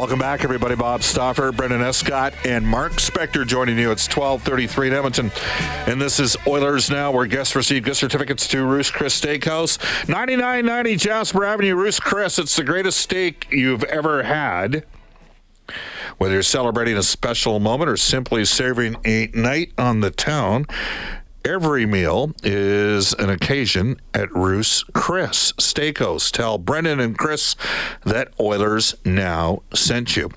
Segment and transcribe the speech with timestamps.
[0.00, 0.76] Welcome back, everybody.
[0.76, 3.90] Bob Stauffer, Brendan Escott, and Mark Spector joining you.
[3.90, 5.30] It's 1233 in Edmonton.
[5.86, 9.78] And this is Oilers Now, where guests receive gift certificates to Ruth's Chris Steakhouse.
[10.08, 12.38] 9990 Jasper Avenue, Ruth's Chris.
[12.38, 14.86] It's the greatest steak you've ever had.
[16.16, 20.64] Whether you're celebrating a special moment or simply serving a night on the town,
[21.44, 26.30] Every meal is an occasion at Ruth's Chris Steakhouse.
[26.30, 27.56] Tell Brendan and Chris
[28.04, 30.30] that Oilers now sent you.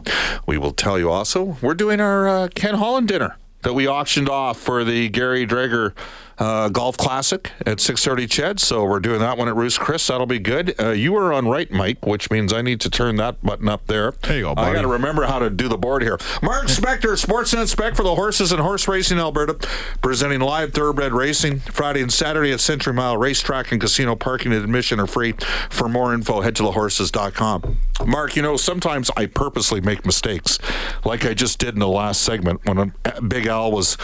[0.45, 4.29] We will tell you also we're doing our uh, Ken Holland dinner that we auctioned
[4.29, 5.93] off for the Gary Drager
[6.39, 8.59] uh, Golf Classic at 6:30 Chad.
[8.59, 10.07] So we're doing that one at Ruth's Chris.
[10.07, 10.79] That'll be good.
[10.79, 13.87] Uh, you are on right, Mike, which means I need to turn that button up
[13.87, 14.11] there.
[14.23, 14.71] There you go, buddy.
[14.71, 16.17] I got to remember how to do the board here.
[16.41, 19.55] Mark Spector, Sportsnet Spec for the horses and horse racing Alberta,
[20.01, 24.15] presenting live thoroughbred racing Friday and Saturday at Century Mile Racetrack and Casino.
[24.15, 25.33] Parking and admission are free.
[25.69, 27.77] For more info, head to thehorses.com.
[28.05, 30.59] Mark, you know sometimes I purposely make mistakes,
[31.05, 32.93] like I just did in the last segment when
[33.27, 33.97] Big Al was.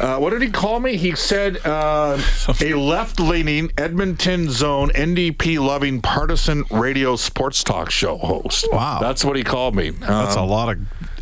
[0.00, 0.96] Uh, what did he call me?
[0.96, 2.20] He said uh,
[2.62, 8.66] a left-leaning Edmonton zone NDP loving partisan radio sports talk show host.
[8.72, 8.98] Wow.
[9.00, 9.90] that's what he called me.
[9.90, 10.78] That's a Um, lot of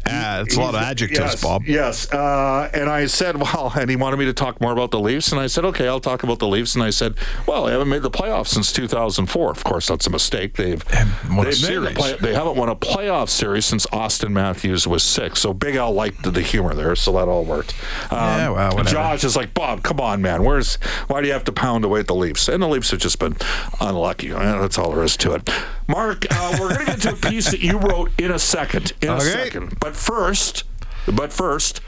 [0.07, 1.63] uh, it's a lot of adjectives, yes, Bob.
[1.65, 2.13] Yes.
[2.13, 5.33] Uh, and I said, well, and he wanted me to talk more about the Leafs.
[5.33, 6.75] And I said, okay, I'll talk about the Leafs.
[6.75, 7.15] And I said,
[7.47, 9.51] well, they haven't made the playoffs since 2004.
[9.51, 10.55] Of course, that's a mistake.
[10.55, 10.85] They've,
[11.31, 14.87] won a they've made the play- they haven't won a playoff series since Auston Matthews
[14.87, 15.41] was six.
[15.41, 16.95] So Big Al liked the, the humor there.
[16.97, 17.75] So that all worked.
[18.11, 18.89] Um, Yeah, well, whatever.
[18.91, 20.45] Josh is like, Bob, come on, man.
[20.45, 20.77] Where's
[21.09, 22.49] why do you have to pound away at the Leafs?
[22.49, 23.37] And the Leafs have just been
[23.81, 24.29] unlucky.
[24.29, 25.51] That's all there is to it.
[25.87, 28.93] Mark, uh, we're going to get to a piece that you wrote in a second.
[29.03, 29.79] In a second.
[29.81, 30.65] But first,
[31.06, 31.81] but first,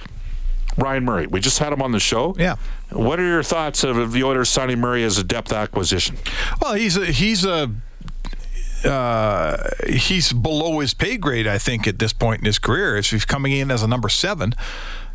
[0.76, 1.26] Ryan Murray.
[1.26, 2.34] We just had him on the show.
[2.38, 2.56] Yeah.
[2.90, 6.16] What are your thoughts of the Oilers signing Murray as a depth acquisition?
[6.60, 7.70] Well, he's a he's a
[8.84, 12.96] uh, he's below his pay grade, I think, at this point in his career.
[12.96, 14.54] If he's coming in as a number seven,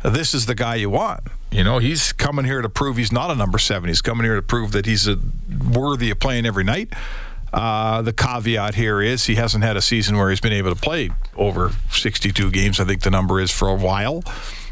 [0.02, 1.20] this is the guy you want.
[1.50, 3.88] You know, he's coming here to prove he's not a number seven.
[3.88, 5.18] He's coming here to prove that he's a,
[5.72, 6.92] worthy of playing every night.
[7.52, 10.80] Uh, the caveat here is he hasn't had a season where he's been able to
[10.80, 12.80] play over 62 games.
[12.80, 14.22] I think the number is for a while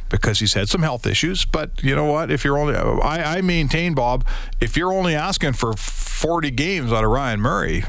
[0.09, 1.45] because he's had some health issues.
[1.45, 2.31] But you know what?
[2.31, 4.27] If you're only, I, I maintain, Bob,
[4.61, 5.75] if you're only asking for
[6.21, 7.83] 40 games out of Ryan Murray,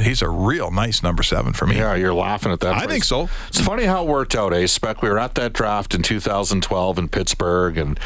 [0.00, 1.76] he's a real nice number seven for me.
[1.76, 2.74] Yeah, you're laughing at that.
[2.74, 2.90] I phrase.
[2.90, 3.28] think so.
[3.46, 4.66] It's funny how it worked out, eh?
[4.66, 8.00] Spec, we were at that draft in 2012 in Pittsburgh, and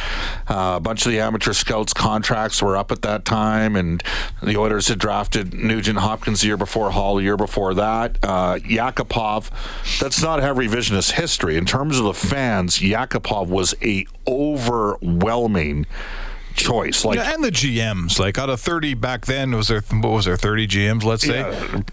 [0.47, 4.03] uh, a bunch of the amateur scouts' contracts were up at that time, and
[4.43, 8.19] the Oilers had drafted Nugent Hopkins the year before, Hall the year before that.
[8.23, 9.49] Uh, Yakupov,
[9.99, 11.57] that's not have revisionist history.
[11.57, 15.87] In terms of the fans, Yakupov was a overwhelming
[16.53, 17.05] choice.
[17.05, 20.37] Like and the GMs, like out of 30 back then, was there what was there
[20.37, 21.05] 30 GMs?
[21.05, 21.41] Let's say,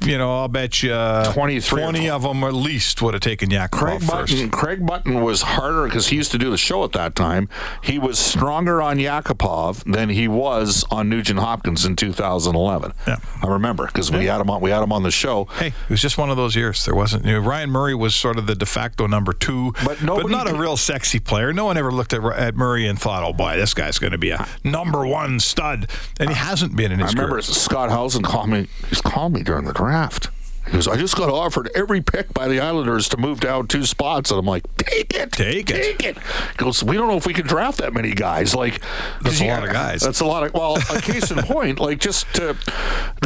[0.06, 3.50] you know, I'll bet you uh, 23 20 of them at least would have taken
[3.50, 4.34] Yakupov Craig first.
[4.34, 7.50] Button, Craig Button was harder because he used to do the show at that time.
[7.84, 12.94] He was stronger on Yakupov than he was on Nugent Hopkins in 2011.
[13.08, 13.17] Yeah.
[13.41, 14.61] I remember because we had him on.
[14.61, 15.46] We had him on the show.
[15.58, 16.85] Hey, it was just one of those years.
[16.85, 17.26] There wasn't.
[17.26, 20.50] You know, Ryan Murray was sort of the de facto number two, But nobody not
[20.50, 21.53] a real sexy player.
[21.53, 24.17] No one ever looked at, at Murray and thought, "Oh boy, this guy's going to
[24.17, 27.41] be a number one stud," and he hasn't been in his I remember career.
[27.41, 28.67] Scott Howson called me.
[28.90, 30.29] He's called me during the draft.
[30.70, 33.86] He goes, I just got offered every pick by the Islanders to move down two
[33.86, 34.30] spots.
[34.32, 35.32] And I'm like, take it.
[35.32, 35.76] Take it.
[35.76, 36.18] Take it.
[36.18, 38.54] He goes, we don't know if we can draft that many guys.
[38.54, 38.80] Like,
[39.22, 40.02] That's a lot of guys.
[40.02, 42.56] That's a lot of, well, a case in point, like just the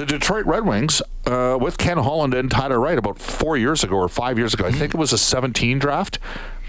[0.06, 4.08] Detroit Red Wings uh, with Ken Holland and Tyler Wright about four years ago or
[4.08, 6.20] five years ago, I think it was a 17 draft.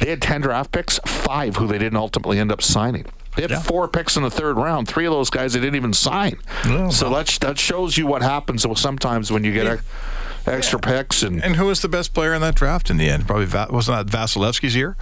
[0.00, 3.06] They had 10 draft picks, five who they didn't ultimately end up signing.
[3.36, 3.60] They had Yeah.
[3.60, 4.86] four picks in the third round.
[4.88, 6.36] Three of those guys they didn't even sign.
[6.66, 9.82] Oh, so that that shows you what happens sometimes when you get ex-
[10.46, 13.26] extra picks and, And who was the best player in that draft in the end?
[13.26, 14.96] Probably Va- wasn't that Vasilevskiy's year?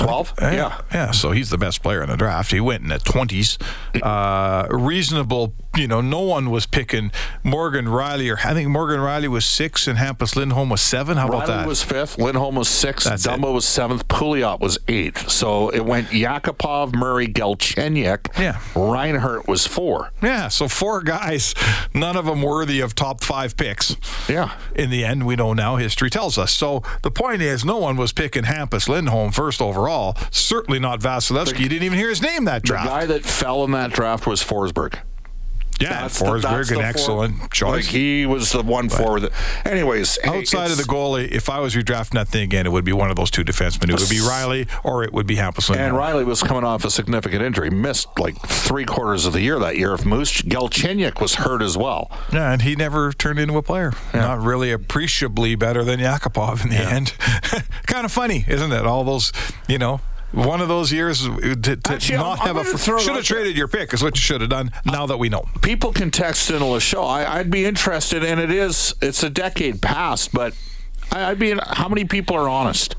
[0.00, 0.32] Twelve.
[0.40, 0.80] Yeah.
[0.92, 1.10] yeah.
[1.12, 2.50] So he's the best player in the draft.
[2.52, 3.58] He went in the twenties.
[4.02, 5.52] Uh, reasonable.
[5.76, 7.12] You know, no one was picking
[7.44, 11.16] Morgan Rielly or I think Morgan Rielly was six and Hampus Lindholm was seven.
[11.16, 11.66] How about Rielly that?
[11.68, 12.18] was fifth.
[12.18, 13.08] Lindholm was sixth.
[13.08, 14.08] That's Dumba was seventh.
[14.08, 15.30] Pouliot was eighth.
[15.30, 18.36] So it went Yakupov, Murray, Galchenyuk.
[18.36, 18.58] Yeah.
[18.74, 20.10] Reinhart was four.
[20.20, 20.48] yeah.
[20.48, 21.54] So four guys,
[21.94, 23.96] none of them worthy of top five picks.
[24.28, 24.52] Yeah.
[24.74, 26.52] in the end, we know now history tells us.
[26.52, 29.89] So the point is, no one was picking Hampus Lindholm first overall.
[30.30, 31.58] Certainly not Vasilevskiy.
[31.60, 32.84] you didn't even hear his name that draft.
[32.84, 34.98] The guy that fell in that draft was Forsberg.
[35.80, 37.86] Yeah, That's Forsberg, the an excellent Like choice.
[37.86, 39.20] he was the one forward.
[39.20, 39.32] That,
[39.66, 42.84] anyways, hey, Outside of the goalie, if I was redrafting that thing again, it would
[42.84, 43.88] be one of those two defensemen.
[43.90, 45.78] It would be Rielly or it would be Lindholm.
[45.78, 49.58] And Rielly was coming off a significant injury, missed like three quarters of the year
[49.58, 49.94] that year.
[49.94, 52.10] If Moose Galchenyuk was hurt as well.
[52.32, 53.92] Yeah, and he never turned into a player.
[54.12, 57.14] Not really appreciably better than Yakupov in the end.
[57.86, 58.86] kind of funny, isn't it?
[58.86, 59.32] All those,
[59.66, 60.00] you know,
[60.32, 63.24] one of those years to, to Actually, not I'm have gonna a it should have
[63.24, 64.70] traded your pick is what you should have done.
[64.86, 67.02] Now that we know, People can text into the show.
[67.02, 70.54] I, I'd be interested, and it is it's a decade past, but
[71.10, 71.58] I, I'd be.
[71.60, 72.94] How many people are honest?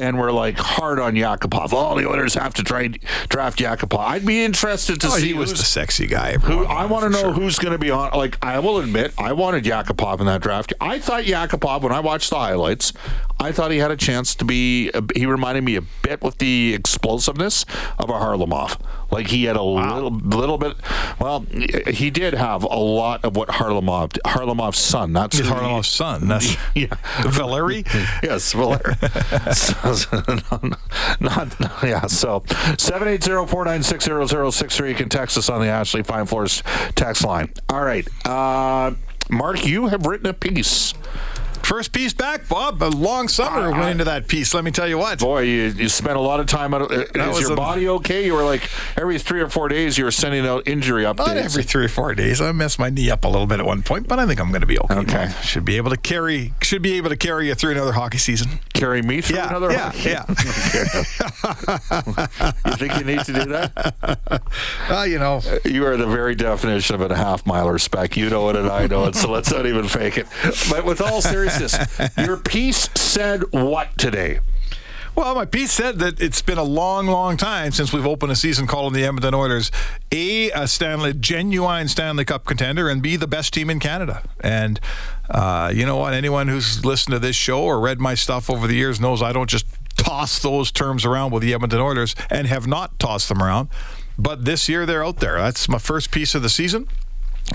[0.00, 1.72] And we're like hard on Yakupov.
[1.72, 2.88] All the Oilers have to try
[3.28, 3.98] draft Yakupov.
[3.98, 6.38] I'd be interested to oh, see he was the sexy guy.
[6.38, 7.32] Who I want to know sure.
[7.32, 8.12] who's going to be on.
[8.12, 10.72] Like I will admit, I wanted Yakupov in that draft.
[10.80, 12.92] I thought Yakupov when I watched the highlights,
[13.38, 14.90] I thought he had a chance to be.
[15.14, 17.64] He reminded me a bit with the explosiveness
[17.98, 18.80] of a Kharlamov.
[19.10, 20.76] Like he had a little, little bit.
[21.18, 21.40] Well,
[21.88, 25.14] he did have a lot of what Kharlamov, Kharlamov's son.
[25.14, 26.28] Who he- Kharlamov's son.
[26.28, 26.94] That's Yeah.
[27.22, 27.84] Valeri.
[28.22, 28.96] yes, Valer.
[31.20, 32.06] not, not, yeah.
[32.06, 34.88] So 780-496-0063.
[34.88, 36.62] You can text us on the Ashley Fine Floors
[36.94, 37.52] text line.
[37.68, 38.06] All right.
[38.26, 38.92] Uh,
[39.28, 40.94] Mark, you have written a piece.
[41.70, 42.82] First piece back, Bob.
[42.82, 44.52] A long summer went into that piece.
[44.54, 45.20] Let me tell you what.
[45.20, 46.90] Boy, you, you spent a lot of time on it.
[47.16, 48.26] Uh, is your a- body okay?
[48.26, 51.28] You were like every three or four days you were sending out injury updates.
[51.28, 52.40] Not every three or four days.
[52.40, 54.48] I messed my knee up a little bit at one point, but I think I'm
[54.48, 54.94] going to be okay.
[54.96, 55.30] Okay.
[55.44, 56.54] Should be able to carry.
[56.60, 58.58] Should be able to carry you through another hockey season.
[58.74, 60.10] Carry me through Yeah, another yeah, hockey?
[60.10, 60.24] yeah.
[62.66, 64.40] you think you need to do that?
[64.88, 68.16] Well, you know, uh, You are the very definition of a half miler spec.
[68.16, 70.26] You know it and I know it, so let's not even fake it.
[70.68, 71.59] But with all seriousness,
[72.18, 74.40] your piece said what today?
[75.16, 78.36] Well, my piece said that it's been a long, long time since we've opened a
[78.36, 79.70] season calling the Edmonton Oilers
[80.12, 84.22] a, a Stanley, genuine Stanley Cup contender, and b the best team in Canada.
[84.40, 84.80] And
[85.28, 86.14] uh, you know what?
[86.14, 89.32] Anyone who's listened to this show or read my stuff over the years knows I
[89.32, 89.66] don't just
[89.96, 93.68] toss those terms around with the Edmonton Oilers, and have not tossed them around.
[94.16, 95.36] But this year they're out there.
[95.36, 96.88] That's my first piece of the season.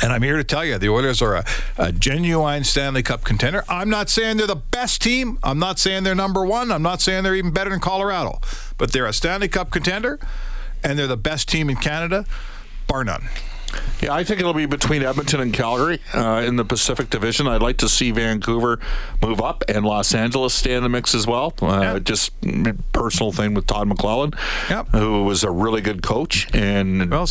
[0.02, 1.46] And I'm here to tell you, the Oilers are a,
[1.78, 3.64] a genuine Stanley Cup contender.
[3.70, 5.40] I'm not saying they're the best team.
[5.42, 6.72] I'm not saying they're number one.
[6.72, 8.40] I'm not saying they're even better than Colorado.
[8.78, 10.20] But they're a Stanley Cup contender,
[10.84, 12.26] and they're the best team in Canada,
[12.88, 13.24] bar none.
[14.02, 17.48] Yeah, I think it'll be between Edmonton and Calgary uh, in the Pacific Division.
[17.48, 18.80] I'd like to see Vancouver
[19.22, 21.54] move up and Los Angeles stay in the mix as well.
[21.62, 22.00] Uh, Yeah.
[22.00, 22.34] Just
[22.92, 24.36] personal thing with Todd McLellan,
[24.70, 24.90] Yep.
[24.90, 26.48] who was a really good coach.
[26.54, 27.28] And Well,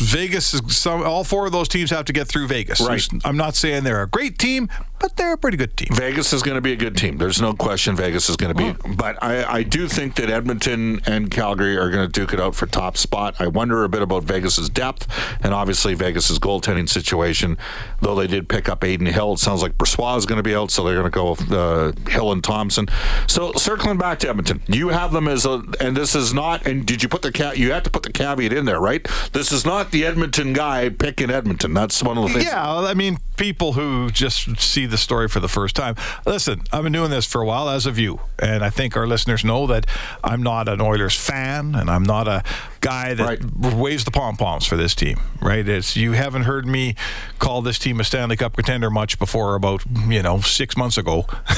[0.00, 1.02] Vegas is some.
[1.02, 2.80] All four of those teams have to get through Vegas.
[2.80, 3.06] Right.
[3.24, 5.88] I'm not saying they're a great team, but they're a pretty good team.
[5.92, 7.18] Vegas is going to be a good team.
[7.18, 8.94] There's no question Vegas is going to be.
[8.94, 12.54] But I, I do think that Edmonton and Calgary are going to duke it out
[12.54, 13.36] for top spot.
[13.40, 15.06] I wonder a bit about Vegas's depth
[15.42, 17.58] and obviously Vegas's goaltending situation.
[18.00, 20.54] Though they did pick up Adin Hill, it sounds like Brossoit is going to be
[20.54, 22.86] out, so they're going to go with uh, Hill and Thompson.
[23.26, 26.66] So circling back to Edmonton, you have them as a, and this is not.
[26.66, 27.58] And did you put the cat?
[27.58, 29.06] You had to put the caveat in there, right?
[29.32, 31.74] This is not the Edmonton guy picking Edmonton.
[31.74, 32.44] That's one of the things.
[32.46, 35.94] Yeah, I mean, people who just see the story for the first time.
[36.26, 39.06] Listen, I've been doing this for a while, as have you, and I think our
[39.06, 39.86] listeners know that
[40.24, 42.42] I'm not an Oilers fan, and I'm not a
[42.80, 43.74] guy that Right.
[43.74, 45.18] waves the pom poms for this team.
[45.40, 45.66] Right?
[45.68, 46.94] It's you haven't heard me
[47.38, 51.26] call this team a Stanley Cup contender much before about you know six months ago.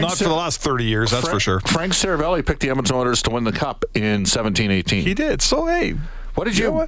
[0.00, 1.60] not for the last thirty years, that's for sure.
[1.60, 5.02] Frank Seravalli picked the Edmonton Oilers to win the cup in 17-18.
[5.02, 5.40] He did.
[5.42, 5.94] So hey,
[6.38, 6.86] What did you,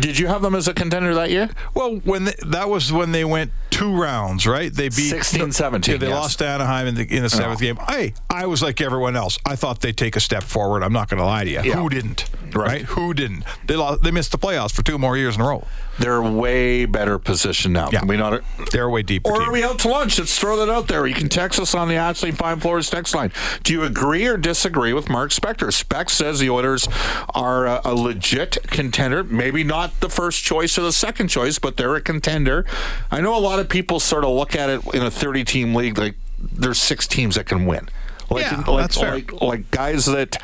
[0.00, 1.48] did you have them as a contender that year?
[1.74, 4.72] Well, when they, that was when they went two rounds, right?
[4.72, 6.14] They beat 16, 17, Yeah, they yes.
[6.16, 7.60] lost to Anaheim in the, in the seventh oh.
[7.60, 7.76] game.
[7.88, 9.38] Hey, I was like everyone else.
[9.46, 10.82] I thought they'd take a step forward.
[10.82, 11.62] I'm not going to lie to you.
[11.62, 11.74] Yeah.
[11.74, 12.28] Who didn't?
[12.52, 12.82] Right.
[12.82, 13.44] Who didn't?
[13.68, 15.64] They lost, they missed the playoffs for two more years in a row.
[16.00, 17.90] They're way better positioned now.
[17.92, 18.04] Yeah.
[18.06, 18.42] We not?
[18.72, 19.30] They're way deeper.
[19.30, 20.18] Or are we out to lunch?
[20.18, 21.06] Let's throw that out there.
[21.06, 23.30] You can text us on the Ashley Fine Floors text line.
[23.64, 25.70] Do you agree or disagree with Mark Spector?
[25.70, 26.88] Spec says the Oilers
[27.34, 29.22] are a, a legit contender.
[29.24, 32.64] Maybe not the first choice or the second choice, but they're a contender.
[33.10, 35.74] I know a lot of people sort of look at it in a 30 team
[35.74, 37.90] league like there's six teams that can win.
[38.30, 39.14] Like, Yeah, like, that's fair.
[39.16, 40.38] like, like guys that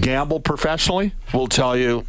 [0.00, 2.04] gamble professionally will tell you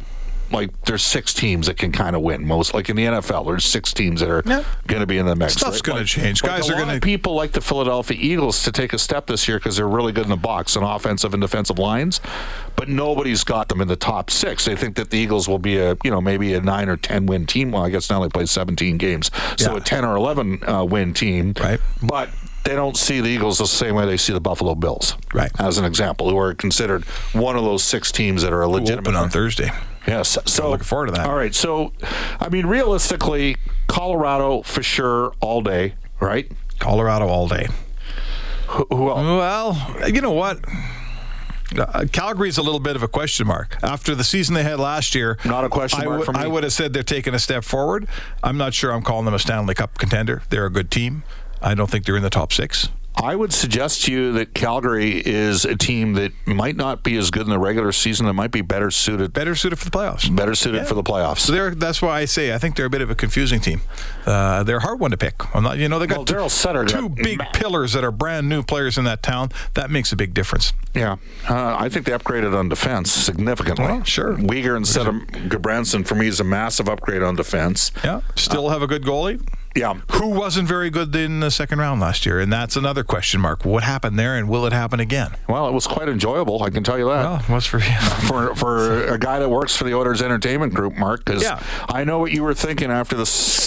[0.52, 3.64] like there's six teams that can kind of win most like in the NFL there's
[3.64, 4.62] six teams that are Yeah.
[4.86, 5.82] going to be in the mix Stuff's right?
[5.82, 6.42] gonna change.
[6.42, 9.26] like Guys a are gonna- of people like the Philadelphia Eagles to take a step
[9.26, 12.20] this year because they're really good in the box on offensive and defensive lines
[12.76, 15.78] but nobody's got them in the top six they think that the Eagles will be
[15.78, 18.28] a you know maybe a nine or ten win team well I guess now they
[18.28, 19.76] play 17 games so Yeah.
[19.78, 21.80] a 10 or 11 uh, win team Right.
[22.02, 22.28] but
[22.64, 25.50] they don't see the Eagles the same way they see the Buffalo Bills Right.
[25.58, 28.80] as an example who are considered one of those six teams that are a We'll
[28.80, 29.70] legitimate open on Thursday.
[30.06, 30.36] Yes.
[30.46, 31.26] So looking forward to that.
[31.26, 31.54] All right.
[31.54, 31.92] So,
[32.40, 33.56] I mean, realistically,
[33.86, 36.50] Colorado for sure all day, right?
[36.78, 37.68] Colorado all day.
[38.68, 38.86] Who?
[38.90, 39.76] Well,
[40.08, 40.58] you know what?
[41.78, 43.78] Uh, Calgary's a little bit of a question mark.
[43.82, 46.40] After the season they had last year, Not a question I mark would- for me.
[46.40, 48.06] I would have said they're taking a step forward.
[48.42, 50.42] I'm not sure I'm calling them a Stanley Cup contender.
[50.50, 51.22] They're a good team.
[51.62, 52.88] I don't think they're in the top six.
[53.14, 57.30] I would suggest to you that Calgary is a team that might not be as
[57.30, 58.26] good in the regular season.
[58.26, 60.34] That might be better suited, Better suited for the playoffs.
[60.34, 60.84] better suited Yeah.
[60.84, 61.40] for the playoffs.
[61.40, 63.82] So that's why I say I think they're a bit of a confusing team.
[64.26, 65.34] Uh, they're a hard one to pick.
[65.54, 68.48] I'm not, you know, they got Well, two, two got big pillars that are brand
[68.48, 69.50] new players in that town.
[69.74, 70.72] That makes a big difference.
[70.94, 71.16] yeah,
[71.48, 73.84] uh, I think they upgraded on defense significantly.
[73.84, 74.36] Well, sure.
[74.36, 75.14] Weegar instead of
[75.48, 77.92] Gudbranson for me is a massive upgrade on defense.
[78.02, 79.40] Yeah, still have a good goalie.
[79.74, 79.94] Yeah.
[80.12, 83.64] Who wasn't very good in the second round last year, and that's another question mark.
[83.64, 85.30] What happened there, and will it happen again?
[85.48, 86.62] Well, it was quite enjoyable.
[86.62, 87.22] I can tell you that.
[87.24, 87.84] Well, what's for you?
[88.28, 91.62] for for a guy that works for the Oilers Entertainment Group, Mark, because Yeah.
[91.88, 93.22] I know what you were thinking after the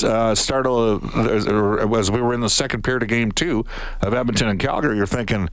[0.07, 1.15] uh, start of
[1.47, 3.65] or as we were in the second period of Game Two
[4.01, 4.97] of Edmonton and Calgary.
[4.97, 5.49] You're thinking,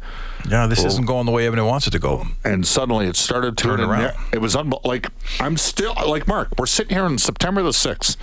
[0.49, 2.27] Yeah, this isn't going the way Edmonton wants it to go.
[2.45, 4.13] and suddenly it started to Turn around.
[4.33, 5.09] It was unbe- like
[5.41, 6.49] I'm still like Mark.
[6.59, 8.17] We're sitting here on September the sixth.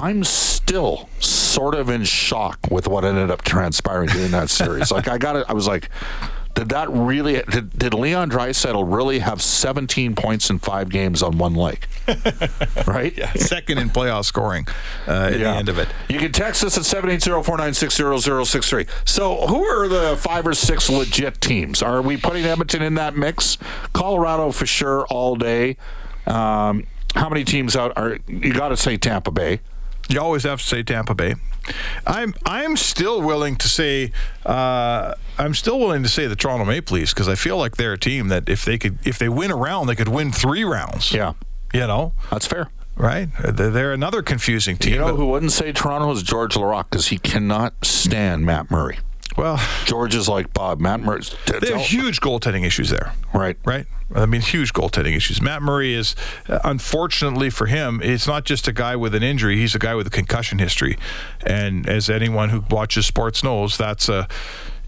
[0.00, 4.90] I'm still sort of in shock with what ended up transpiring during that series.
[4.90, 5.44] like I got it.
[5.46, 5.90] I was like,
[6.54, 7.42] did that really?
[7.42, 11.86] Did, did Leon Draisaitl really have 17 points in five games on one leg?
[12.86, 13.12] right?
[13.36, 14.66] Second in playoff scoring
[15.06, 15.88] uh, at the end of it.
[16.08, 18.88] You can text us at 780-496-0063.
[19.04, 21.82] So who are the five or six legit teams?
[21.82, 23.58] Are we putting Edmonton in that mix?
[23.92, 25.76] Colorado for sure all day.
[26.26, 29.60] Um, how many teams out are you got to say Tampa Bay?
[30.10, 31.34] You always have to say Tampa Bay.
[32.06, 34.10] I'm I'm still willing to say
[34.44, 37.92] uh, I'm still willing to say the Toronto Maple Leafs because I feel like they're
[37.92, 40.64] a team that if they could if they win a round they could win three
[40.64, 41.12] rounds.
[41.12, 41.34] Yeah,
[41.72, 42.68] You know, that's fair.
[42.96, 43.28] right?
[43.42, 44.94] They're, another confusing team.
[44.94, 48.98] You know who wouldn't say Toronto is George Laraque because he cannot stand Matt Murray.
[49.36, 50.80] Well, George is like Bob.
[50.80, 51.22] Matt Murray.
[51.46, 53.12] there are huge goaltending issues there.
[53.32, 53.56] Right.
[53.64, 53.86] right?
[54.14, 55.40] I mean, huge goaltending issues.
[55.40, 56.16] Matt Murray is,
[56.48, 59.56] uh, unfortunately for him, it's not just a guy with an injury.
[59.56, 60.98] He's a guy with a concussion history,
[61.46, 64.26] and as anyone who watches sports knows, that's a.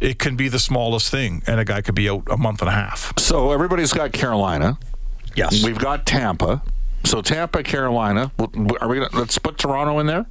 [0.00, 2.68] It can be the smallest thing, and a guy could be out a month and
[2.68, 3.12] a half.
[3.20, 4.76] So everybody's got Carolina.
[5.36, 5.64] Yes.
[5.64, 6.60] We've got Tampa.
[7.04, 8.32] So Tampa, Carolina.
[8.38, 8.98] Are we?
[8.98, 10.26] Gonna, let's put Toronto in there.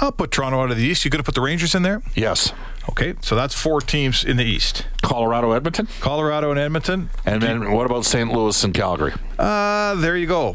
[0.00, 1.04] I'll put Toronto out of the East.
[1.04, 2.02] You going to put the Rangers in there?
[2.14, 2.52] Yes.
[2.88, 7.10] Okay, so that's four teams in the East: Colorado, Edmonton, Colorado and Edmonton.
[7.24, 8.30] and then what about St.
[8.30, 9.12] Louis and Calgary?
[9.38, 10.54] Uh, there you go.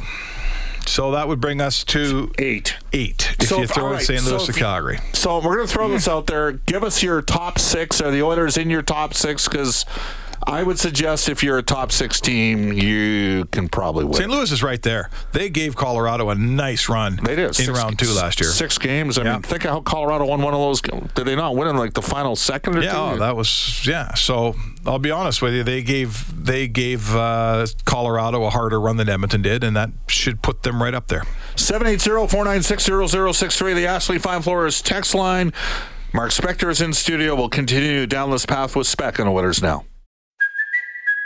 [0.86, 2.75] So that would bring us to Eight.
[2.93, 4.22] eight if So you throw all in right, St.
[4.22, 5.00] so Louis if and Calgary.
[5.13, 6.51] So we're going to throw this out there.
[6.53, 8.01] Give us your top six.
[8.01, 9.48] Are the Oilers in your top six?
[9.48, 9.86] Because
[10.48, 14.13] I would suggest if you're a top six team, you can probably win.
[14.15, 14.29] St.
[14.29, 15.10] Louis is right there.
[15.31, 18.50] They gave Colorado a nice run They did in Six- round two last year.
[18.50, 19.17] Six games.
[19.17, 19.34] I Yeah.
[19.34, 20.81] mean, think of how Colorado won one of those.
[20.81, 22.98] Did they not win in like the final second or Yeah, two?
[22.98, 24.13] oh, that was yeah.
[24.15, 24.55] So
[24.86, 25.63] I'll be honest with you.
[25.63, 30.41] They gave they gave uh, Colorado a harder run than Edmonton did, and that should
[30.41, 31.24] put them right up there.
[31.55, 35.51] 780-496-0063, the Ashley Fine Floors text line.
[36.13, 37.36] Mark Spector is in studio.
[37.36, 39.84] We'll continue down this path with Spec on winners now.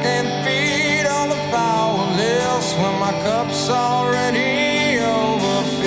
[0.00, 5.84] I can't feed all when my cup's already overfilled.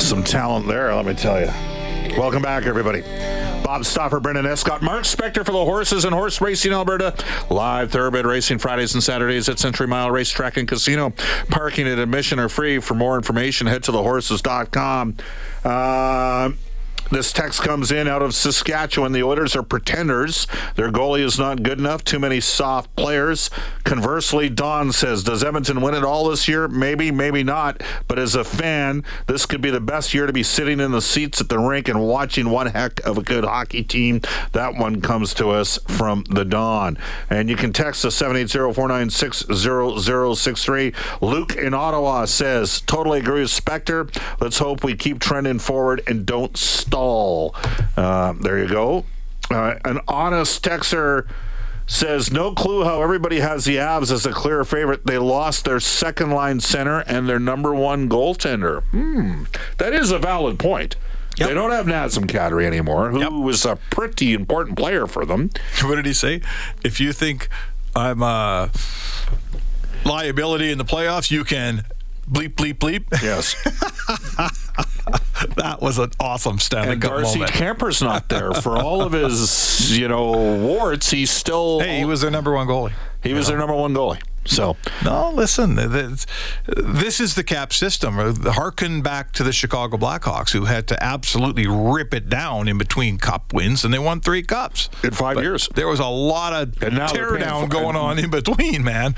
[0.00, 1.50] Some talent there, let me tell you.
[2.18, 3.02] Welcome back, everybody.
[3.62, 7.14] Bob Stauffer, Brendan Escott, Mark Spector for the horses and horse racing Alberta.
[7.50, 11.12] Live thoroughbred racing Fridays and Saturdays at Century Mile Racetrack and Casino.
[11.50, 12.78] Parking and admission are free.
[12.78, 15.16] For more information, head to thehorses.com.
[15.62, 16.52] Uh,
[17.10, 19.12] this text comes in out of Saskatchewan.
[19.12, 20.46] The Oilers are pretenders.
[20.74, 22.02] Their goalie is not good enough.
[22.02, 23.48] Too many soft players.
[23.84, 26.66] Conversely, Don says, Does Edmonton win it all this year?
[26.66, 27.82] Maybe, maybe not.
[28.08, 31.00] But as a fan, this could be the best year to be sitting in the
[31.00, 34.20] seats at the rink and watching one heck of a good hockey team.
[34.52, 36.98] That one comes to us from the Don.
[37.30, 40.92] And you can text us 780 496 0063.
[41.20, 44.12] Luke in Ottawa says, Totally agree with Spector.
[44.40, 46.95] Let's hope we keep trending forward and don't stop
[47.96, 49.04] Uh, there you go.
[49.50, 51.28] Uh, an honest texer
[51.86, 55.06] says no clue how everybody has the Avs as a clear favorite.
[55.06, 58.82] They lost their second line center and their number one goaltender.
[58.90, 59.44] Hmm,
[59.78, 60.96] that is a valid point.
[61.36, 61.48] Yep.
[61.48, 63.30] They don't have Nazem Kadri anymore, who yep.
[63.30, 65.50] was a pretty important player for them.
[65.82, 66.40] What did he say?
[66.82, 67.48] If you think
[67.94, 68.70] I'm a
[70.04, 71.84] liability in the playoffs, you can
[72.30, 73.22] bleep bleep bleep.
[73.22, 73.54] Yes.
[75.56, 77.56] that was an awesome Stanley and Darcy moment.
[77.56, 81.10] Kuemper's not there for all of his, you know, warts.
[81.10, 81.80] He's still.
[81.80, 82.92] Hey, he was their number one goalie.
[83.22, 83.52] He was know?
[83.52, 84.22] their number one goalie.
[84.46, 85.74] So no, listen.
[85.74, 88.14] This is the cap system.
[88.14, 93.18] Harken back to the Chicago Blackhawks, who had to absolutely rip it down in between
[93.18, 95.68] cup wins, and they won three cups in five but years.
[95.74, 99.14] There was a lot of tear down going on in between, man.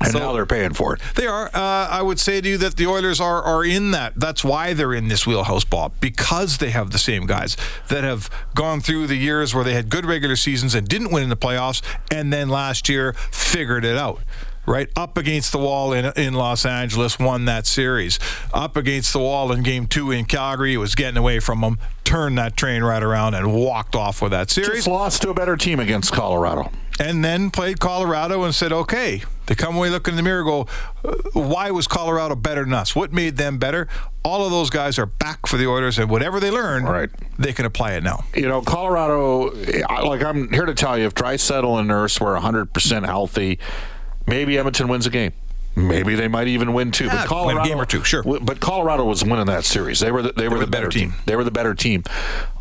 [0.00, 1.02] And so now they're paying for it.
[1.14, 1.46] They are.
[1.46, 4.14] Uh, I would say to you that the Oilers are are in that.
[4.16, 7.56] That's why they're in this wheelhouse, Bob, because they have the same guys
[7.88, 11.22] that have gone through the years where they had good regular seasons and didn't win
[11.22, 14.20] in the playoffs, and then last year figured it out
[14.70, 18.18] right up against the wall in in Los Angeles, won that series.
[18.54, 21.78] Up against the wall in Game Two in Calgary, it was getting away from them.
[22.04, 24.70] Turned that train right around and walked off with that series.
[24.70, 29.22] Just lost to a better team against Colorado, and then played Colorado and said, "Okay."
[29.46, 30.68] They come away, look in the mirror, go,
[31.04, 32.94] uh, "Why was Colorado better than us?
[32.94, 33.88] What made them better?"
[34.22, 37.10] All of those guys are back for the Oilers, and whatever they learned, right.
[37.36, 38.22] they can apply it now.
[38.34, 39.50] You know, Colorado.
[40.04, 43.58] Like I'm here to tell you, if Draisaitl and Nurse were 100 percent healthy
[44.30, 45.32] maybe Edmonton wins a game.
[45.76, 47.04] Maybe they might even win two.
[47.04, 48.22] Yeah, but Colorado, win a game or two, sure.
[48.22, 50.00] But Colorado was winning that series.
[50.00, 51.12] They were the, they, they were, were, the better, better team.
[51.12, 51.20] team.
[51.26, 52.02] They were the better team.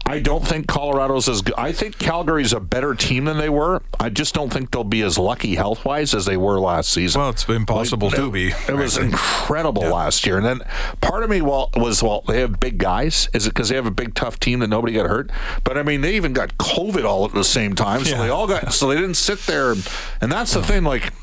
[0.06, 1.54] I don't think Colorado's as good.
[1.56, 3.84] I think Calgary's a better team than they were.
[4.00, 7.22] I just don't think they'll be as lucky health wise as they were last season.
[7.22, 8.52] Well, it's impossible like, to be.
[8.68, 9.92] It was incredible yeah.
[9.92, 10.38] last year.
[10.38, 10.62] And then
[11.02, 13.30] part of me well, was, well, they have big guys.
[13.34, 15.30] Is it because they have a big, tough team that nobody got hurt?
[15.64, 18.04] But I mean, they even got COVID all at the same time.
[18.04, 18.22] So yeah.
[18.24, 19.74] they all got, so they didn't sit there.
[20.22, 21.14] And that's the thing, like,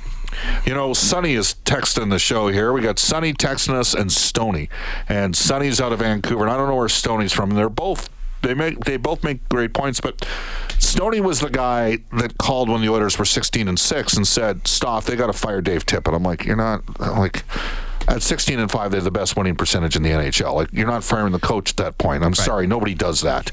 [0.65, 2.73] you know, Sonny is texting the show here.
[2.73, 4.69] We got Sonny texting us and Stony.
[5.09, 6.45] And Sonny's out of Vancouver.
[6.45, 7.51] And I don't know where Stony's from.
[7.51, 8.09] And they're both
[8.43, 10.27] they make they both make great points, but
[10.79, 14.67] Stony was the guy that called when the Oilers were 16 and 6 and said,
[14.69, 17.45] "Stop, they got to fire Dave Tippett." I'm like, "You're not like
[18.09, 20.55] at 16 and 5 they're the best winning percentage in the NHL.
[20.55, 22.23] Like you're not firing the coach at that point.
[22.23, 22.37] I'm right.
[22.37, 23.51] sorry, nobody does that."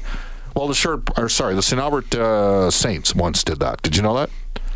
[0.54, 1.80] Well, the shirt or sorry, the St.
[1.80, 3.82] Albert uh, Saints once did that.
[3.82, 4.30] Did you know that?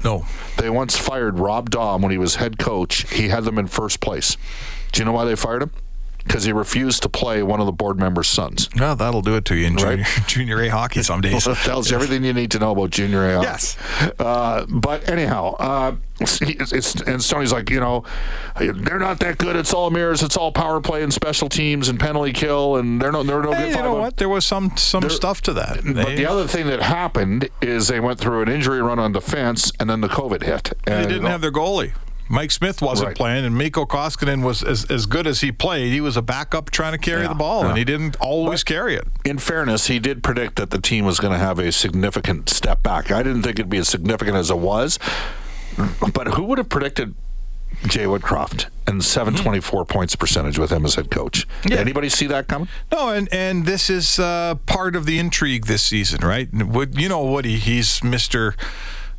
[0.05, 0.25] No.
[0.57, 3.09] They once fired Rob Daum when he was head coach.
[3.13, 4.37] He had them in first place.
[4.93, 5.71] Do you know why they fired him?
[6.29, 8.69] Because he refused to play one of the board members' sons.
[8.79, 10.23] Well, that'll do it to you in junior, right?
[10.27, 11.47] junior A hockey some days.
[11.47, 13.47] well, tells you everything you need to know about junior A hockey.
[13.47, 13.77] Yes.
[14.19, 18.05] Uh, but anyhow, uh, it's, it's, and Stoney's like, you know,
[18.59, 19.57] they're not that good.
[19.57, 20.23] It's all mirrors.
[20.23, 23.53] It's all power play and special teams and penalty kill, and they're no, they're no
[23.53, 23.77] hey, good.
[23.77, 24.17] You know what?
[24.17, 25.83] There was some some stuff to that.
[25.83, 29.13] They, but the other thing that happened is they went through an injury run on
[29.13, 30.73] defense, and then the COVID hit.
[30.87, 31.93] And they didn't have their goalie.
[32.29, 33.17] Mike Smith wasn't Right.
[33.17, 35.93] playing, and Mikko Koskinen was as, as good as he played.
[35.93, 37.69] He was a backup trying to carry Yeah, the ball, yeah.
[37.71, 39.07] and he didn't always carry it.
[39.25, 42.83] In fairness, he did predict that the team was going to have a significant step
[42.83, 43.11] back.
[43.11, 44.99] I didn't think it'd be as significant as it was,
[46.13, 47.15] but who would have predicted
[47.87, 51.47] Jay Woodcroft and 724 points percentage with him as head coach?
[51.63, 52.67] Did anybody see that coming?
[52.91, 56.49] No, and and this is uh, part of the intrigue this season, right?
[56.53, 58.55] Wood, you know Woody, he's Mister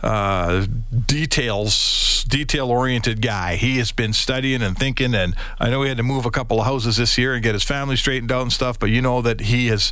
[0.02, 0.66] uh,
[1.06, 3.56] details, detail-oriented guy.
[3.56, 6.60] He has been studying and thinking, and I know he had to move a couple
[6.60, 8.80] of houses this year and get his family straightened out and stuff.
[8.80, 9.92] But you know that he has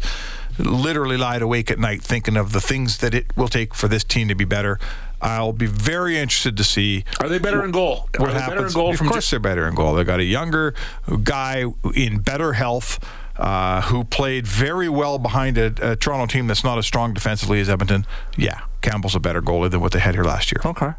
[0.60, 4.04] literally lied awake at night thinking of the things that it will take for this
[4.04, 4.80] team to be better.
[5.22, 8.08] I'll be very interested to see Are they better in goal?
[8.18, 8.50] what happens.
[8.50, 9.96] better in goal of course, they're better in goal.
[9.96, 10.76] They got a younger
[11.24, 11.66] guy
[11.96, 13.00] in better health.
[13.36, 17.60] Uh, who played very well behind a, a Toronto team that's not as strong defensively
[17.60, 18.04] as Edmonton?
[18.36, 20.62] Yeah, Campbell's a better goalie than what they had here last year.
[20.64, 20.92] Okay.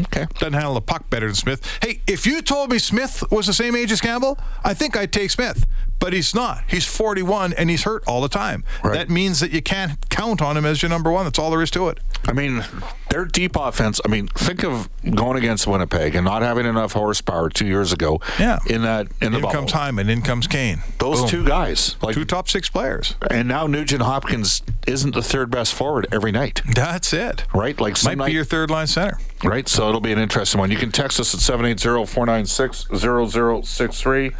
[0.00, 0.26] Okay.
[0.38, 1.64] Doesn't handle the puck better than Smith.
[1.80, 5.12] Hey, if you told me Smith was the same age as Campbell, I think I'd
[5.12, 5.64] take Smith.
[5.98, 6.62] But he's not.
[6.68, 8.64] He's 41 and he's hurt all the time.
[8.84, 8.92] Right.
[8.94, 11.24] That means that you can't count on him as your number one.
[11.24, 11.98] That's all there is to it.
[12.28, 12.64] I mean,
[13.10, 14.00] their deep offense.
[14.04, 18.20] I mean, think of going against Winnipeg and not having enough horsepower two years ago.
[18.38, 18.58] Yeah.
[18.66, 19.52] In that, in the in bubble.
[19.54, 20.80] comes Hyman, in comes Kane.
[20.98, 21.28] Those Boom.
[21.30, 23.14] two guys, like, Two top six players.
[23.30, 27.44] and now Nugent Hopkins isn't the third best forward every night, That's it.
[27.54, 27.78] right?
[27.80, 29.18] Like Might night, be your third line center.
[29.44, 29.68] right?
[29.68, 30.70] So it'll be an interesting one.
[30.70, 34.34] You can text us at 780-496-0063.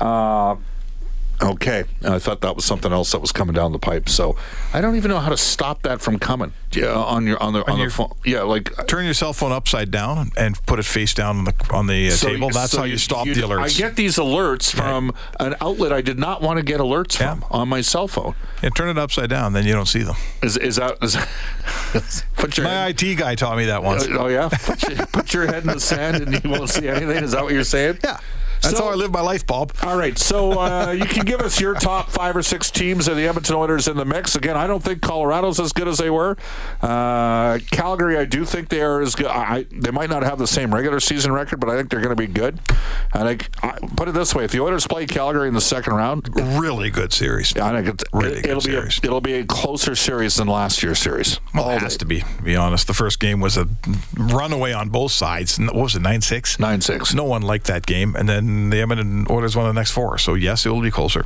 [0.00, 0.56] Uh,
[1.42, 1.84] okay.
[2.04, 4.08] I thought that was something else that was coming down the pipe.
[4.08, 4.36] So
[4.72, 6.52] I don't even know how to stop that from coming.
[6.72, 8.12] Yeah, on your on the on, your- the phone.
[8.24, 11.54] Yeah, like Turn your cell phone upside down and put it face down on the
[11.72, 12.50] on the uh, So- table.
[12.50, 13.60] That's so how you stop the alerts.
[13.62, 17.34] I get these alerts from an outlet I did not want to get alerts Yeah.
[17.34, 18.34] from on my cell phone.
[18.62, 20.14] Yeah, turn it upside down, then you don't see them.
[20.42, 21.16] Is is that is,
[22.36, 24.06] put your My IT guy taught me that once.
[24.10, 27.24] oh yeah put your, put your head in the sand and you won't see anything.
[27.24, 27.98] Is that what you're saying?
[28.04, 28.18] Yeah,
[28.62, 29.72] that's So- how I live my life, Bob.
[29.82, 33.16] All right, so uh, you can give us your top five or six teams of
[33.16, 34.34] the Edmonton Oilers in the mix.
[34.36, 36.36] Again, I don't think Colorado's as good as they were.
[36.82, 39.26] Uh, Calgary, I do think they are as good.
[39.26, 42.16] I, they might not have the same regular season record, but I think they're going
[42.16, 42.58] to be good.
[43.12, 45.94] And I, I put it this way: if the Oilers play Calgary in the second
[45.94, 46.28] round,
[46.60, 47.56] Really good series.
[47.56, 49.00] I think it's, Really it, good will be a, series.
[49.02, 51.38] it'll be a closer series than last year's series.
[51.54, 51.98] Well, All it has day.
[51.98, 52.20] to be.
[52.20, 53.66] To be honest, the first game was a
[54.16, 55.58] runaway on both sides.
[55.58, 56.58] What was it, nine six?
[56.58, 57.14] Nine six.
[57.14, 60.18] No one liked that game, and then the Edmonton Oilers won the next four.
[60.18, 61.24] So yes, it will be closer.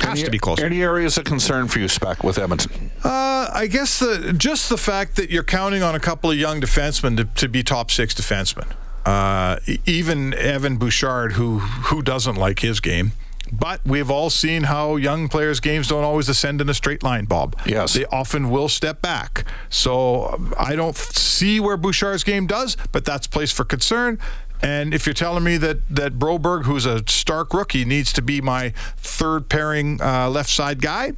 [0.00, 0.64] Has to be closer.
[0.64, 2.90] Any areas of concern for you, Spec, with Edmonton?
[3.02, 6.60] Uh, I guess the just the fact that you're counting on a couple of young
[6.60, 8.70] defensemen to, to be top six defensemen.
[9.06, 13.12] Uh, even Evan Bouchard, who who doesn't like his game.
[13.52, 17.26] But we've all seen how young players' games don't always ascend in a straight line,
[17.26, 17.56] Bob.
[17.64, 17.94] Yes.
[17.94, 19.44] They often will step back.
[19.70, 24.18] So I don't see where Bouchard's game does, but that's place for concern.
[24.62, 28.40] And if you're telling me that that Broberg, who's a stark rookie, needs to be
[28.40, 31.12] my third pairing uh, left side guy,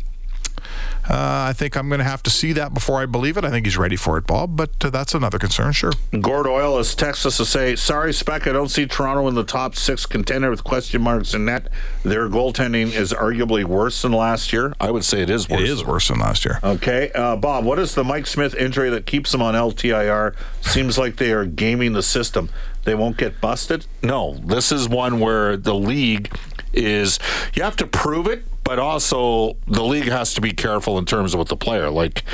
[1.09, 3.44] uh, I think I'm going to have to see that before I believe it.
[3.44, 5.92] I think he's ready for it, Bob, but uh, that's another concern, sure.
[6.20, 9.44] Gord Oil has texted us to say, "Sorry, Spec, I don't see Toronto in the
[9.44, 11.68] top six contender with question marks in net.
[12.03, 14.74] Their goaltending is arguably worse than last year.
[14.81, 15.61] I would say it is worse.
[15.61, 16.61] It is worse than last year.
[16.62, 20.35] Okay, uh, Bob, what is the Mike Smith injury that keeps them on LTIR?
[20.61, 22.51] Seems like they are gaming the system.
[22.88, 23.85] They won't get busted.
[24.03, 26.35] No, this is one where the league
[26.72, 27.18] is.
[27.53, 31.35] You have to prove it, but also the league has to be careful in terms
[31.35, 31.90] of with the player.
[31.90, 32.24] Like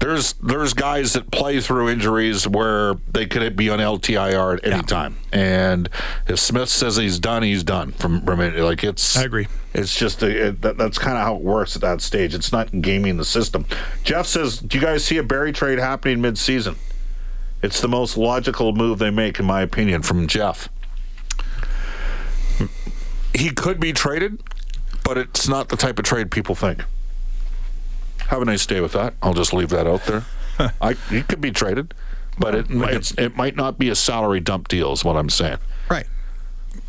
[0.00, 4.82] there's there's guys that play through injuries where they could be on LTIR at any
[4.82, 5.88] time, and
[6.28, 7.92] if Smith says he's done, he's done.
[7.92, 9.16] From from it, like it's.
[9.16, 9.48] I agree.
[9.72, 12.34] It's just a, it, that, that's kind of how it works at that stage.
[12.34, 13.64] It's not gaming the system.
[14.04, 16.76] Jeff says, "Do you guys see a Barrie trade happening mid-season?"
[17.62, 20.68] It's the most logical move they make, in my opinion, from Jeff.
[23.34, 24.42] He could be traded,
[25.04, 26.84] but it's not the type of trade people think.
[28.26, 29.14] Have a nice day with that.
[29.22, 30.24] I'll just leave that out there.
[30.80, 31.94] I, he could be traded,
[32.38, 32.66] but it
[33.18, 35.58] it might not be a salary dump deal, is what I'm saying.
[35.88, 36.06] Right.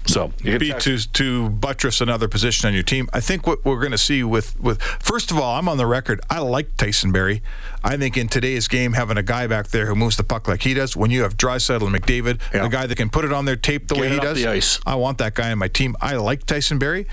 [0.05, 3.09] So you Be to to buttress another position on your team.
[3.13, 5.85] I think what we're going to see with with first of all, I'm on the
[5.85, 6.19] record.
[6.29, 7.41] I like Tyson Barrie.
[7.83, 10.63] I think in today's game, having a guy back there who moves the puck like
[10.63, 12.65] he does, when you have Draisaitl and McDavid, Yeah.
[12.65, 14.79] a guy that can put it on their tape the Get way he does.
[14.85, 15.95] I want that guy on my team.
[16.01, 17.07] I like Tyson Barrie.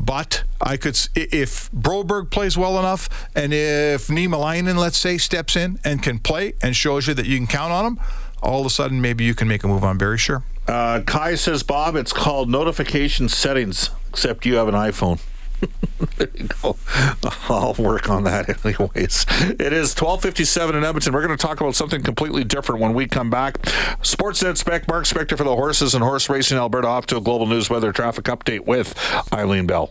[0.00, 5.80] But I could, if Broberg plays well enough, and if Niemelainen, let's say, steps in
[5.84, 8.00] and can play and shows you that you can count on him,
[8.42, 10.18] all of a sudden maybe you can make a move on Barrie?
[10.18, 10.42] Sure.
[10.66, 15.18] Uh, Kai says, Bob, it's called notification settings, except you have an iPhone.
[16.18, 16.76] there you go.
[17.48, 19.26] I'll work on that anyways.
[19.28, 21.12] It is 1257 in Edmonton.
[21.12, 23.60] We're going to talk about something completely different when we come back.
[24.02, 27.46] Sportsnet Spec, Mark Spector for the horses and horse racing Alberta off to a global
[27.46, 28.94] news weather traffic update with
[29.32, 29.90] Eileen Bell.